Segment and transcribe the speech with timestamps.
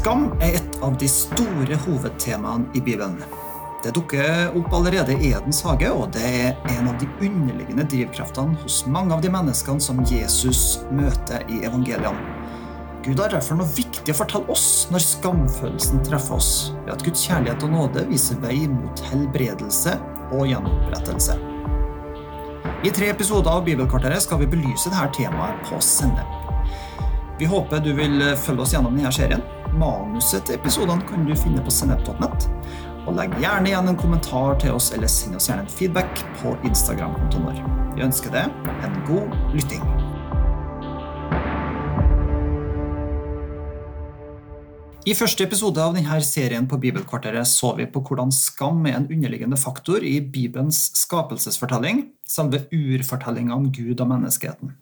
[0.00, 3.18] Skam er et av de store hovedtemaene i Bibelen.
[3.84, 8.56] Det dukker opp allerede i Edens hage, og det er en av de underliggende drivkreftene
[8.62, 12.16] hos mange av de menneskene som Jesus møter i evangeliene.
[13.04, 16.50] Gud har derfor noe viktig å fortelle oss når skamfølelsen treffer oss,
[16.86, 19.98] ved at Guds kjærlighet og nåde viser vei mot helbredelse
[20.30, 21.36] og gjenopprettelse.
[22.88, 26.24] I tre episoder av Bibelkvarteret skal vi belyse dette temaet på sende.
[27.36, 29.44] Vi håper du vil følge oss gjennom denne serien.
[29.78, 32.48] Manuset til episodene kan du finne på sennep.nett.
[33.08, 36.56] Og legg gjerne igjen en kommentar til oss, eller send oss gjerne en feedback på
[36.68, 37.60] Instagram-kontoen vår.
[37.96, 39.84] Vi ønsker deg en god lytting.
[45.08, 49.08] I første episode av denne serien på Bibelkvarteret så vi på hvordan skam er en
[49.08, 54.76] underliggende faktor i Bibelens skapelsesfortelling, selve urfortellinga om Gud og menneskeheten.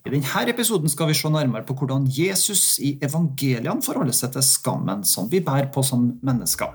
[0.00, 4.46] I denne episoden skal vi se nærmere på hvordan Jesus i evangeliene forholder seg til
[4.46, 6.72] skammen som vi bærer på som mennesker.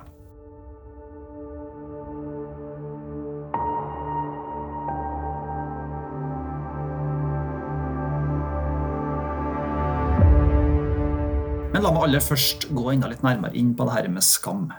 [11.74, 14.70] Men la meg aller først gå enda litt nærmere inn på det her med skam.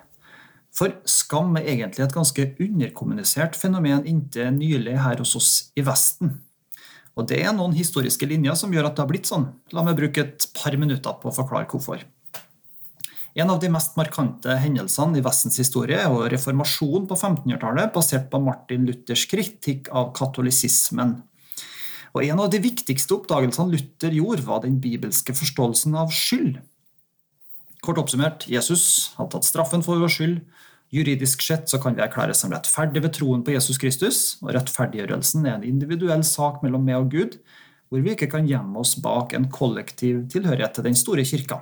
[0.71, 6.46] For skam er egentlig et ganske underkommunisert fenomen inntil nylig her hos oss i Vesten.
[7.17, 9.49] Og Det er noen historiske linjer som gjør at det har blitt sånn.
[9.73, 12.05] La meg bruke et par minutter på å forklare hvorfor.
[13.37, 18.41] En av de mest markante hendelsene i Vestens historie er reformasjonen på 1500-tallet, basert på
[18.41, 21.19] Martin Luthers kritikk av katolisismen.
[22.17, 26.63] Og En av de viktigste oppdagelsene Luther gjorde, var den bibelske forståelsen av skyld.
[27.85, 30.39] Kort oppsummert, Jesus hadde tatt straffen for vår skyld,
[30.95, 35.47] Juridisk sett så kan vi erklæres som rettferdige ved troen på Jesus Kristus, og rettferdiggjørelsen
[35.49, 37.39] er en individuell sak mellom meg og Gud,
[37.91, 41.61] hvor vi ikke kan gjemme oss bak en kollektiv tilhørighet til den store kirka.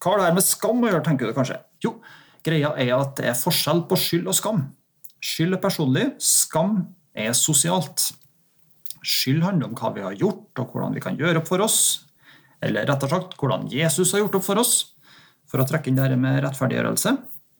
[0.00, 1.58] Hva har det her med skam å gjøre, tenker du kanskje?
[1.84, 1.96] Jo,
[2.44, 4.62] greia er at det er forskjell på skyld og skam.
[5.20, 6.78] Skyld er personlig, skam
[7.16, 8.10] er sosialt.
[9.00, 11.80] Skyld handler om hva vi har gjort, og hvordan vi kan gjøre opp for oss.
[12.64, 14.74] Eller rettere sagt hvordan Jesus har gjort opp for oss,
[15.48, 17.16] for å trekke inn det her med rettferdiggjørelse.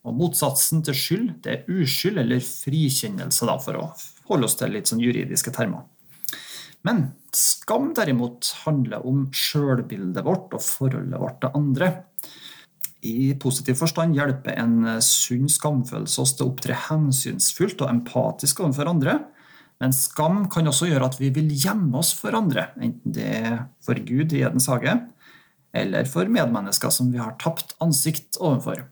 [0.09, 3.89] Og Motsatsen til skyld det er uskyld eller frikjennelse, da, for å
[4.31, 5.85] holde oss til litt sånn juridiske termer.
[6.87, 11.91] Men skam derimot handler om sjølbildet vårt og forholdet vårt til andre.
[13.05, 18.93] I positiv forstand hjelper en sunn skamfølelse oss til å opptre hensynsfullt og empatisk overfor
[18.93, 19.19] andre.
[19.81, 23.55] Men skam kan også gjøre at vi vil gjemme oss for andre, enten det er
[23.85, 24.93] for Gud i Edens hage,
[25.73, 28.85] eller for medmennesker som vi har tapt ansikt overfor.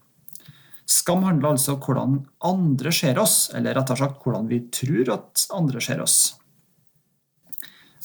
[0.88, 2.14] Skam handler altså om hvordan
[2.48, 6.18] andre ser oss, eller rettere sagt hvordan vi tror at andre ser oss.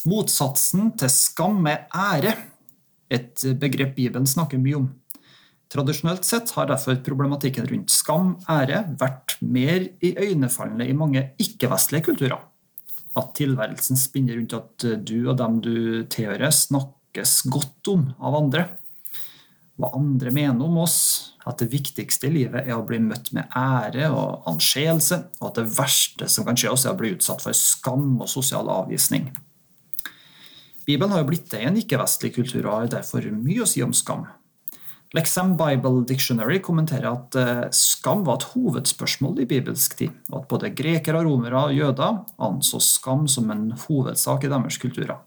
[0.04, 2.34] Motsatsen til skam er ære,
[3.14, 4.90] et begrep Bibelen snakker mye om.
[5.72, 12.44] Tradisjonelt sett har derfor problematikken rundt skam, ære, vært mer iøynefallende i mange ikke-vestlige kulturer.
[13.18, 15.76] At tilværelsen spinner rundt at du og dem du
[16.12, 18.68] tilhører, snakkes godt om av andre.
[19.82, 20.98] Hva andre mener om oss,
[21.50, 25.58] at det viktigste i livet er å bli møtt med ære og anseelse, og at
[25.60, 29.32] det verste som kan skje oss, er å bli utsatt for skam og sosial avvisning.
[30.86, 33.82] Bibelen har jo blitt det i en ikke-vestlig kultur og har derfor mye å si
[33.86, 34.28] om skam.
[35.14, 40.48] Lexham Bible Dictionary kommenterer at eh, skam var et hovedspørsmål i bibelsk tid, og at
[40.50, 45.22] både grekere, romere og jøder anså skam som en hovedsak i deres kulturer.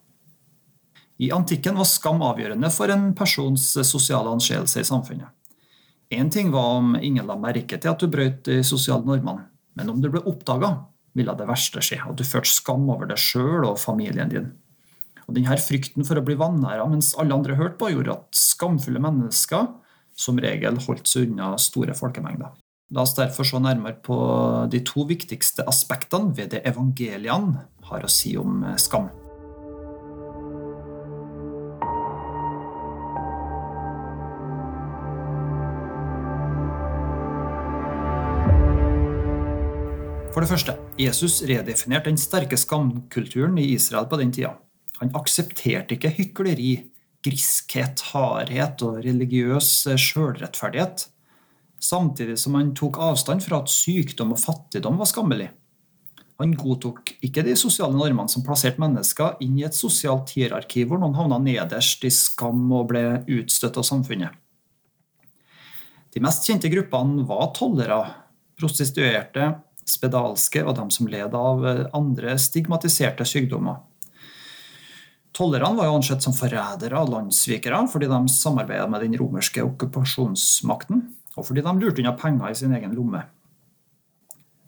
[1.18, 5.32] I antikken var skam avgjørende for en persons sosiale anseelse i samfunnet.
[6.12, 9.90] Én ting var om ingen la merke til at du brøt de sosiale normene, men
[9.90, 10.76] om du ble oppdaga,
[11.16, 14.52] ville det verste skje, og du følte skam over deg sjøl og familien din.
[15.26, 19.02] Og denne Frykten for å bli vanæra mens alle andre hørte på, gjorde at skamfulle
[19.02, 19.72] mennesker
[20.16, 22.54] som regel holdt seg unna store folkemengder.
[22.94, 24.16] La oss derfor se nærmere på
[24.70, 29.10] de to viktigste aspektene ved det evangeliene har å si om skam.
[40.36, 44.50] For det første, Jesus redefinerte den sterke skamkulturen i Israel på den tida.
[45.00, 46.72] Han aksepterte ikke hykleri,
[47.24, 51.06] griskhet, hardhet og religiøs sjølrettferdighet,
[51.80, 55.48] samtidig som han tok avstand fra at sykdom og fattigdom var skammelig.
[56.36, 61.00] Han godtok ikke de sosiale normene som plasserte mennesker inn i et sosialt hierarki hvor
[61.00, 63.06] noen havna nederst i skam og ble
[63.38, 64.36] utstøtt av samfunnet.
[66.12, 68.02] De mest kjente gruppene var tollere,
[68.60, 69.54] prostituerte,
[69.86, 73.82] spedalske og de som led av eh, andre stigmatiserte sykdommer.
[75.36, 81.02] Tollerne var jo ansett som forrædere og landssvikere fordi de samarbeidet med den romerske okkupasjonsmakten,
[81.36, 83.20] og fordi de lurte unna penger i sin egen lomme.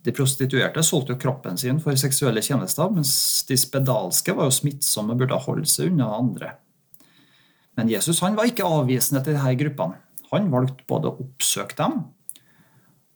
[0.05, 3.13] De prostituerte solgte jo kroppen sin for seksuelle tjenester, mens
[3.49, 6.53] de spedalske var jo smittsomme og burde holde seg unna andre.
[7.79, 9.99] Men Jesus han var ikke avvisende til disse gruppene.
[10.29, 12.03] Han valgte både å oppsøke dem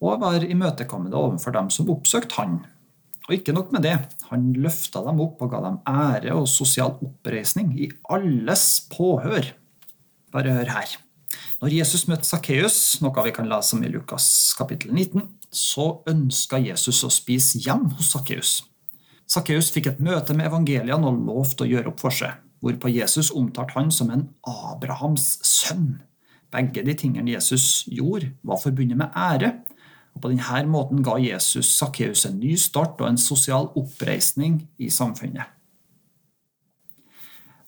[0.02, 2.58] og var imøtekommende overfor dem som oppsøkte han.
[3.28, 3.94] Og ikke nok med det,
[4.32, 9.52] han løfta dem opp og ga dem ære og sosial oppreisning i alles påhør.
[10.34, 10.96] Bare hør her.
[11.62, 14.26] Når Jesus møtte Sakkeus, noe vi kan lese om i Lukas
[14.58, 15.22] kapittel 19,
[15.54, 18.56] så ønska Jesus å spise hjem hos Sakkeus.
[19.30, 22.34] Sakkeus fikk et møte med evangeliene og lovte å gjøre opp for seg,
[22.64, 26.00] hvorpå Jesus omtalte han som en Abrahams sønn.
[26.52, 29.54] Begge de tingene Jesus gjorde, var forbundet med ære,
[30.20, 35.48] På denne måten ga Jesus Sakkeus en ny start og en sosial oppreisning i samfunnet.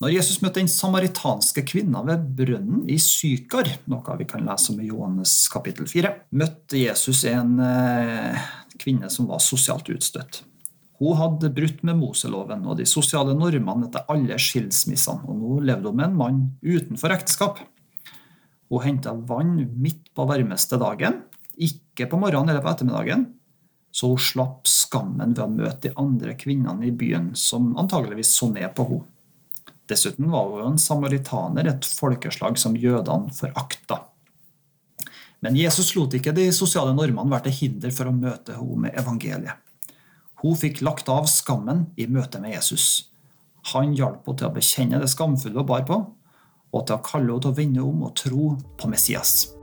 [0.02, 4.82] Når Jesus møtte den samaritanske kvinna ved brønnen i Sykar, noe vi kan lese om
[4.82, 8.42] i Johannes kapittel 4, møtte Jesus en eh,
[8.82, 10.42] kvinne som var sosialt utstøtt.
[11.00, 15.90] Hun hadde brutt med Moseloven og de sosiale normene etter alle skilsmissene, og nå levde
[15.90, 17.62] hun med en mann utenfor ekteskap.
[18.70, 21.22] Hun henta vann midt på varmeste dagen,
[21.56, 23.26] ikke på morgenen eller på ettermiddagen,
[23.94, 28.50] så hun slapp skammen ved å møte de andre kvinnene i byen som antageligvis så
[28.50, 29.06] ned på henne.
[29.86, 34.00] Dessuten var hun en samaritaner, et folkeslag som jødene forakta.
[35.44, 38.96] Men Jesus lot ikke de sosiale normene være til hinder for å møte henne med
[38.96, 39.60] evangeliet.
[40.40, 43.10] Hun fikk lagt av skammen i møte med Jesus.
[43.70, 46.00] Han hjalp henne til å bekjenne det skamfulle hun bar på,
[46.74, 49.53] og til å kalle henne til å vende om og tro på Messias.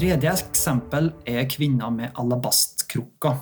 [0.00, 3.34] Tredje eksempel er kvinna med alabastkrukka.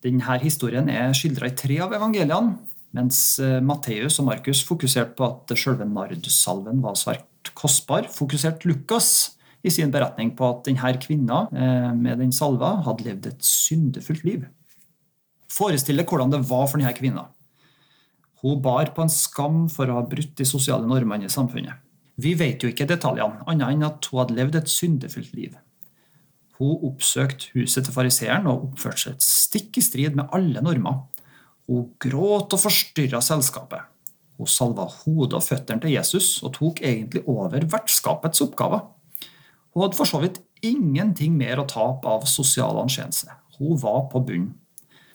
[0.00, 2.54] Denne historien er skildra i tre av evangeliene,
[2.96, 9.10] mens eh, Matteus og Markus fokuserte på at selve nardsalven var svært kostbar, fokuserte Lukas
[9.66, 14.24] i sin beretning på at denne kvinna eh, med den salva hadde levd et syndefullt
[14.24, 14.48] liv.
[15.52, 17.26] Forestill deg hvordan det var for denne kvinna.
[18.40, 21.84] Hun bar på en skam for å ha brutt de sosiale normene i samfunnet.
[22.16, 25.52] Vi vet jo ikke detaljene, annet enn at hun hadde levd et syndefullt liv.
[26.56, 31.02] Hun oppsøkte huset til fariseeren og oppførte seg stikk i strid med alle normer.
[31.68, 33.84] Hun gråt og forstyrra selskapet.
[34.36, 38.84] Hun salva hodet og føttene til Jesus og tok egentlig over vertskapets oppgaver.
[39.74, 43.28] Hun hadde for så vidt ingenting mer å tape av sosial anseelse.
[43.58, 44.54] Hun var på bunnen.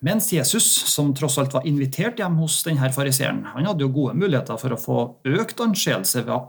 [0.02, 4.16] Mens Jesus, som tross alt var invitert hjem hos denne fariseeren, han hadde jo gode
[4.18, 6.40] muligheter for å få økt anseelse ved å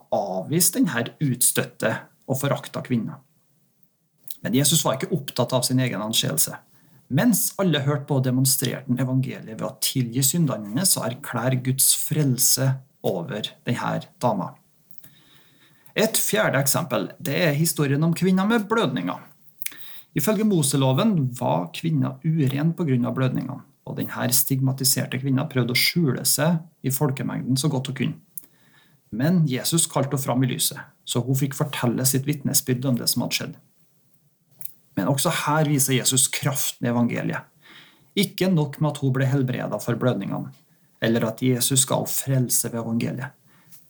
[0.41, 1.91] avvise denne utstøtte
[2.25, 3.19] og forakta kvinna.
[4.43, 6.57] Men Jesus var ikke opptatt av sin egen anseelse.
[7.13, 11.93] Mens alle hørte på og demonstrerte den evangeliet ved å tilgi syndene hennes og Guds
[12.09, 12.73] frelse
[13.05, 14.55] over denne dama.
[15.93, 19.21] Et fjerde eksempel det er historien om kvinner med blødninger.
[20.17, 23.13] Ifølge Moseloven var kvinner uren pga.
[23.13, 28.21] blødningene, og denne stigmatiserte kvinna prøvde å skjule seg i folkemengden så godt hun kunne.
[29.11, 33.09] Men Jesus kalte henne fram i lyset, så hun fikk fortelle sitt vitnesbyrd om det
[33.09, 33.57] som hadde skjedd.
[35.13, 37.49] Også her viser Jesus kraften i evangeliet.
[38.17, 40.53] Ikke nok med at hun ble helbreda for blødningene,
[41.03, 43.33] eller at Jesus ga henne frelse ved evangeliet,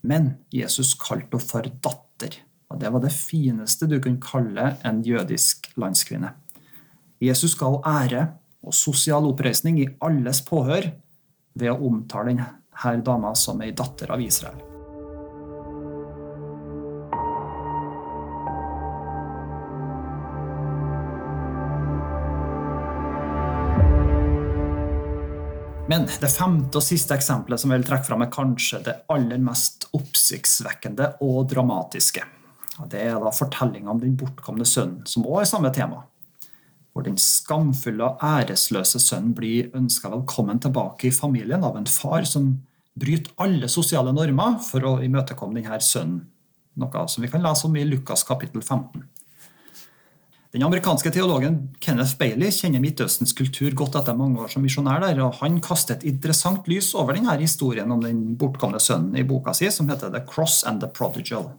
[0.02, 2.38] men Jesus kalte henne for datter.
[2.71, 6.33] Og Det var det fineste du kunne kalle en jødisk landskvinne.
[7.21, 8.26] Jesus ga ære
[8.62, 10.93] og sosial oppreisning i alles påhør
[11.55, 14.72] ved å omtale denne dama som ei datter av Israel.
[25.92, 29.40] Men det femte og siste eksempelet som jeg vil trekke fram, er kanskje det aller
[29.44, 32.22] mest oppsiktsvekkende og dramatiske.
[32.88, 36.00] Det er da fortellinga om den bortkomne sønnen, som òg er samme tema.
[36.92, 42.25] Hvor den skamfulle og æresløse sønnen blir ønska velkommen tilbake i familien av en far
[42.28, 42.54] som
[42.96, 46.22] bryter alle sosiale normer for å imøtekomme denne sønnen.
[46.80, 49.04] Noe som vi kan lese om i Lukas kapittel 15.
[50.52, 55.23] Den amerikanske teologen Kenneth Bailey kjenner Midtøstens kultur godt etter mange år som misjonær der,
[55.25, 59.54] og han kaster et interessant lys over denne historien om den bortkomne sønnen i boka
[59.56, 61.54] si, som heter The Cross and the Prodigal.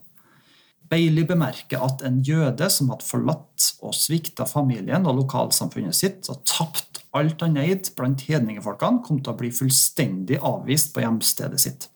[0.93, 6.43] Bailey bemerker at en jøde som hadde forlatt og svikta familien og lokalsamfunnet sitt og
[6.45, 11.89] tapt alt han eide blant hedningefolkene, kom til å bli fullstendig avvist på hjemstedet sitt.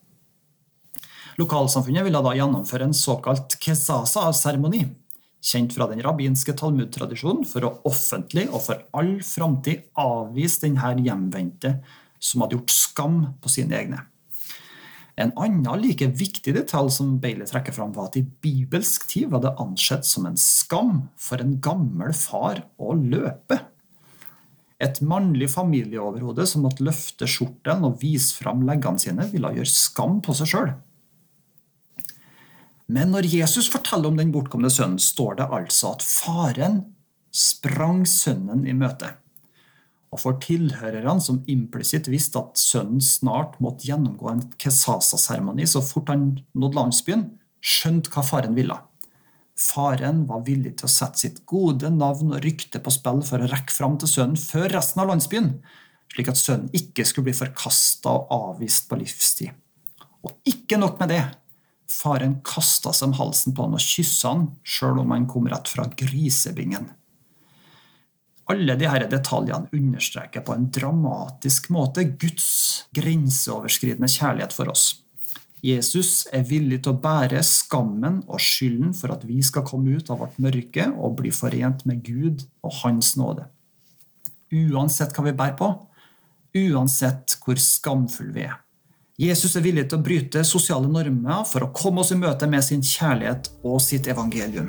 [1.37, 4.87] Lokalsamfunnet ville da gjennomføre en såkalt kesasa-seremoni.
[5.47, 11.77] Kjent fra den rabbinske talmudtradisjonen, for å offentlig og for all framtid avvise denne hjemvendte
[12.19, 14.03] som hadde gjort skam på sine egne.
[15.17, 19.41] En annen like viktig detalj som Bailey trekker fram, var at i bibelsk tid var
[19.41, 23.57] det ansett som en skam for en gammel far å løpe.
[24.77, 30.19] Et mannlig familieoverhode som måtte løfte skjorten og vise fram leggene sine, ville gjøre skam
[30.21, 30.75] på seg sjøl.
[32.87, 36.81] Men når Jesus forteller om den bortkomne sønnen, står det altså at faren
[37.35, 39.11] sprang sønnen i møte.
[40.15, 46.13] Og for tilhørerne som implisitt visste at sønnen snart måtte gjennomgå en kesasa-seremoni så fort
[46.13, 47.25] han nådde landsbyen,
[47.59, 48.77] skjønte hva faren ville.
[49.57, 53.49] Faren var villig til å sette sitt gode navn og rykte på spill for å
[53.51, 55.49] rekke fram til sønnen før resten av landsbyen,
[56.13, 59.51] slik at sønnen ikke skulle bli forkasta og avvist på livstid.
[60.23, 61.23] Og ikke nok med det.
[61.87, 65.69] Faren kasta seg om halsen på han og kyssa han, sjøl om han kom rett
[65.71, 66.89] fra grisebingen.
[68.47, 74.85] Alle disse detaljene understreker på en dramatisk måte Guds grenseoverskridende kjærlighet for oss.
[75.65, 80.11] Jesus er villig til å bære skammen og skylden for at vi skal komme ut
[80.13, 83.47] av vårt mørke og bli forent med Gud og Hans nåde.
[84.53, 85.71] Uansett hva vi bærer på,
[86.55, 88.61] uansett hvor skamfulle vi er.
[89.17, 92.61] Jesus er villig til å bryte sosiale normer for å komme oss i møte med
[92.61, 94.67] sin kjærlighet og sitt evangelium.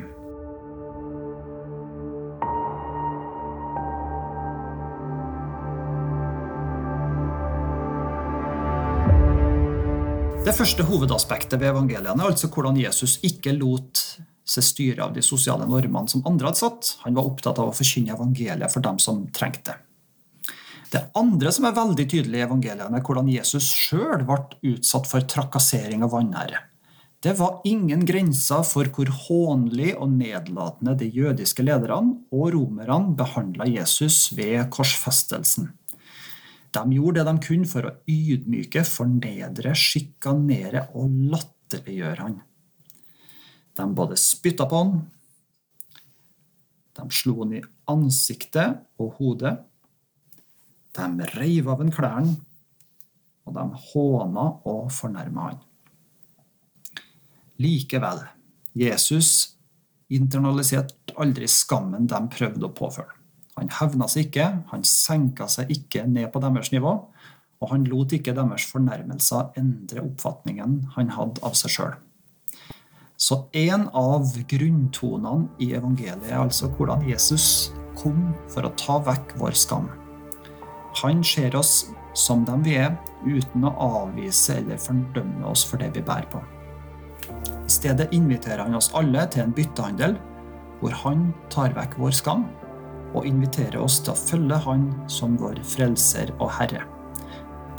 [10.41, 14.01] Det første hovedaspektet ved evangeliene er altså hvordan Jesus ikke lot
[14.49, 16.95] seg styre av de sosiale normene som andre hadde satt.
[17.05, 19.77] Han var opptatt av å forkynne evangeliet for dem som trengte det.
[20.89, 24.39] Det andre som er veldig tydelig i evangeliene, er hvordan Jesus sjøl ble
[24.71, 26.63] utsatt for trakassering og vanære.
[27.19, 33.67] Det var ingen grenser for hvor hånlig og nedlatende de jødiske lederne og romerne behandla
[33.67, 35.73] Jesus ved korsfestelsen.
[36.71, 42.37] De gjorde det de kunne for å ydmyke, fornedre, sjikanere og latterliggjøre han.
[43.75, 44.99] De både spytta på han,
[46.99, 49.57] de slo han i ansiktet og hodet,
[50.97, 52.35] de reiv av ham klærne,
[53.47, 55.61] og de håna og fornærma han.
[57.59, 58.21] Likevel,
[58.77, 59.55] Jesus
[60.09, 63.15] internaliserte aldri skammen de prøvde å påføre.
[63.59, 66.93] Han hevna seg ikke, han senka seg ikke ned på deres nivå,
[67.59, 71.97] og han lot ikke deres fornærmelser endre oppfatningen han hadde av seg sjøl.
[73.19, 79.35] Så en av grunntonene i evangeliet er altså hvordan Jesus kom for å ta vekk
[79.41, 79.89] vår skam.
[80.99, 85.91] Han ser oss som dem vi er, uten å avvise eller fordømme oss for det
[85.95, 86.41] vi bærer på.
[87.69, 90.15] I stedet inviterer han oss alle til en byttehandel,
[90.79, 92.47] hvor han tar vekk vår skam,
[93.13, 96.83] og inviterer oss til å følge han som vår frelser og herre.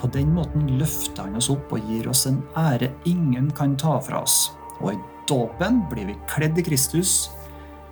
[0.01, 3.99] På den måten løfter han oss opp og gir oss en ære ingen kan ta
[4.01, 4.49] fra oss.
[4.81, 7.29] Og i dåpen blir vi kledd i Kristus,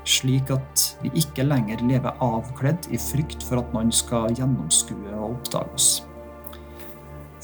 [0.09, 5.35] slik at vi ikke lenger lever avkledd i frykt for at noen skal gjennomskue og
[5.37, 5.89] oppdage oss.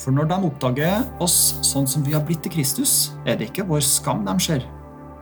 [0.00, 3.66] For når de oppdager oss sånn som vi har blitt til Kristus, er det ikke
[3.68, 4.64] vår skam de ser,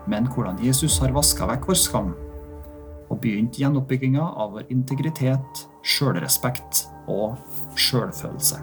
[0.09, 2.13] men hvordan Jesus har vaska vekk vår skam
[3.13, 7.37] og begynt gjenoppbygginga av vår integritet, sjølrespekt og
[7.77, 8.63] sjølfølelse.